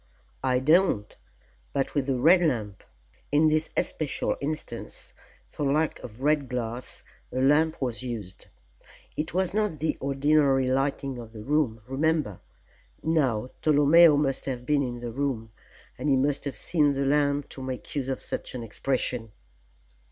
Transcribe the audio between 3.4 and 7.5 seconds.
this especial instance, for lack of red glass a